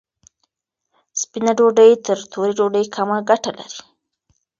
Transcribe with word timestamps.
سپینه 1.21 1.51
ډوډۍ 1.57 1.91
تر 2.05 2.17
تورې 2.31 2.51
ډوډۍ 2.57 2.85
کمه 2.95 3.17
ګټه 3.29 3.51
لري. 3.57 3.79